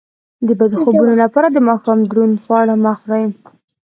[0.47, 3.25] د بد خوبونو لپاره د ماښام دروند خواړه مه خورئ